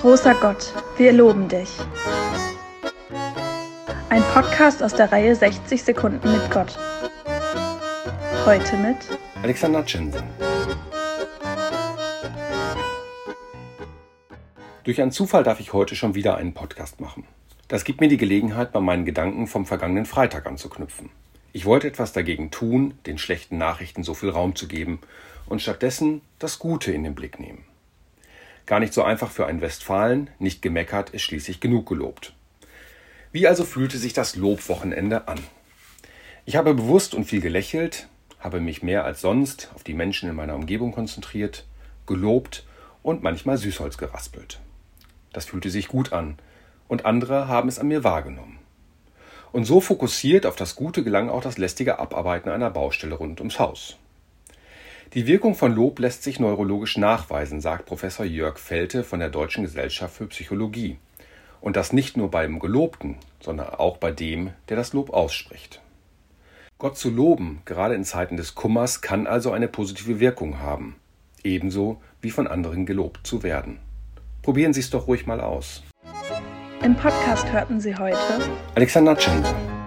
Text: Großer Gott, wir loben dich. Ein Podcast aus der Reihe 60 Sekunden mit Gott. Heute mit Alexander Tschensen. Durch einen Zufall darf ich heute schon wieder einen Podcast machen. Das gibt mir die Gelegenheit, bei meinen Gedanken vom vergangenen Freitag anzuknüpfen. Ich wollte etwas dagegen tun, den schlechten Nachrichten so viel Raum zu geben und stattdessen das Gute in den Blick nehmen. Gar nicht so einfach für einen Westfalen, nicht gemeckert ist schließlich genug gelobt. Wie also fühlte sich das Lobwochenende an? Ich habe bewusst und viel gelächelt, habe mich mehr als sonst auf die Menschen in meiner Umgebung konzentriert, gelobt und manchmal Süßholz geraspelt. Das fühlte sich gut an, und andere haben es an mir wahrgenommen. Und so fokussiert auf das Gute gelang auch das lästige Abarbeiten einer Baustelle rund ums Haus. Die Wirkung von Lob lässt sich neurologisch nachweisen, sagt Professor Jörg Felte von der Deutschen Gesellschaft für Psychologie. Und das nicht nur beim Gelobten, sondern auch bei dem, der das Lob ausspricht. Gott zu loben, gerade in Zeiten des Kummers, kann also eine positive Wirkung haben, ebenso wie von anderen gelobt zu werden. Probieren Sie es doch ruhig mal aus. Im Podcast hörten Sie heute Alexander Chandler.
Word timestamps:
Großer 0.00 0.34
Gott, 0.36 0.72
wir 0.96 1.12
loben 1.12 1.46
dich. 1.46 1.68
Ein 4.08 4.22
Podcast 4.32 4.82
aus 4.82 4.94
der 4.94 5.12
Reihe 5.12 5.36
60 5.36 5.82
Sekunden 5.82 6.32
mit 6.32 6.50
Gott. 6.50 6.78
Heute 8.46 8.78
mit 8.78 8.96
Alexander 9.42 9.84
Tschensen. 9.84 10.22
Durch 14.84 15.02
einen 15.02 15.12
Zufall 15.12 15.44
darf 15.44 15.60
ich 15.60 15.74
heute 15.74 15.94
schon 15.94 16.14
wieder 16.14 16.38
einen 16.38 16.54
Podcast 16.54 17.02
machen. 17.02 17.24
Das 17.68 17.84
gibt 17.84 18.00
mir 18.00 18.08
die 18.08 18.16
Gelegenheit, 18.16 18.72
bei 18.72 18.80
meinen 18.80 19.04
Gedanken 19.04 19.48
vom 19.48 19.66
vergangenen 19.66 20.06
Freitag 20.06 20.46
anzuknüpfen. 20.46 21.10
Ich 21.52 21.66
wollte 21.66 21.88
etwas 21.88 22.14
dagegen 22.14 22.50
tun, 22.50 22.94
den 23.04 23.18
schlechten 23.18 23.58
Nachrichten 23.58 24.02
so 24.02 24.14
viel 24.14 24.30
Raum 24.30 24.56
zu 24.56 24.66
geben 24.66 25.00
und 25.44 25.60
stattdessen 25.60 26.22
das 26.38 26.58
Gute 26.58 26.90
in 26.90 27.04
den 27.04 27.14
Blick 27.14 27.38
nehmen. 27.38 27.66
Gar 28.70 28.78
nicht 28.78 28.94
so 28.94 29.02
einfach 29.02 29.32
für 29.32 29.48
einen 29.48 29.62
Westfalen, 29.62 30.30
nicht 30.38 30.62
gemeckert 30.62 31.10
ist 31.10 31.22
schließlich 31.22 31.58
genug 31.58 31.88
gelobt. 31.88 32.34
Wie 33.32 33.48
also 33.48 33.64
fühlte 33.64 33.98
sich 33.98 34.12
das 34.12 34.36
Lobwochenende 34.36 35.26
an? 35.26 35.40
Ich 36.46 36.54
habe 36.54 36.72
bewusst 36.72 37.12
und 37.16 37.24
viel 37.24 37.40
gelächelt, 37.40 38.06
habe 38.38 38.60
mich 38.60 38.84
mehr 38.84 39.04
als 39.04 39.22
sonst 39.22 39.72
auf 39.74 39.82
die 39.82 39.92
Menschen 39.92 40.30
in 40.30 40.36
meiner 40.36 40.54
Umgebung 40.54 40.92
konzentriert, 40.92 41.66
gelobt 42.06 42.64
und 43.02 43.24
manchmal 43.24 43.58
Süßholz 43.58 43.98
geraspelt. 43.98 44.60
Das 45.32 45.46
fühlte 45.46 45.68
sich 45.68 45.88
gut 45.88 46.12
an, 46.12 46.38
und 46.86 47.06
andere 47.06 47.48
haben 47.48 47.68
es 47.68 47.80
an 47.80 47.88
mir 47.88 48.04
wahrgenommen. 48.04 48.60
Und 49.50 49.64
so 49.64 49.80
fokussiert 49.80 50.46
auf 50.46 50.54
das 50.54 50.76
Gute 50.76 51.02
gelang 51.02 51.28
auch 51.28 51.42
das 51.42 51.58
lästige 51.58 51.98
Abarbeiten 51.98 52.50
einer 52.50 52.70
Baustelle 52.70 53.16
rund 53.16 53.40
ums 53.40 53.58
Haus. 53.58 53.96
Die 55.14 55.26
Wirkung 55.26 55.56
von 55.56 55.74
Lob 55.74 55.98
lässt 55.98 56.22
sich 56.22 56.38
neurologisch 56.38 56.96
nachweisen, 56.96 57.60
sagt 57.60 57.84
Professor 57.84 58.24
Jörg 58.24 58.58
Felte 58.58 59.02
von 59.02 59.18
der 59.18 59.28
Deutschen 59.28 59.64
Gesellschaft 59.64 60.14
für 60.14 60.28
Psychologie. 60.28 60.98
Und 61.60 61.74
das 61.74 61.92
nicht 61.92 62.16
nur 62.16 62.30
beim 62.30 62.60
Gelobten, 62.60 63.16
sondern 63.40 63.70
auch 63.70 63.96
bei 63.96 64.12
dem, 64.12 64.50
der 64.68 64.76
das 64.76 64.92
Lob 64.92 65.10
ausspricht. 65.10 65.80
Gott 66.78 66.96
zu 66.96 67.10
loben, 67.10 67.60
gerade 67.64 67.96
in 67.96 68.04
Zeiten 68.04 68.36
des 68.36 68.54
Kummers, 68.54 69.00
kann 69.00 69.26
also 69.26 69.50
eine 69.50 69.66
positive 69.66 70.20
Wirkung 70.20 70.60
haben, 70.60 70.94
ebenso 71.42 72.00
wie 72.20 72.30
von 72.30 72.46
anderen 72.46 72.86
gelobt 72.86 73.26
zu 73.26 73.42
werden. 73.42 73.80
Probieren 74.42 74.72
Sie 74.72 74.80
es 74.80 74.90
doch 74.90 75.08
ruhig 75.08 75.26
mal 75.26 75.40
aus. 75.40 75.82
Im 76.84 76.94
Podcast 76.94 77.52
hörten 77.52 77.80
Sie 77.80 77.96
heute 77.96 78.16
Alexander 78.76 79.16
Chandler. 79.16 79.79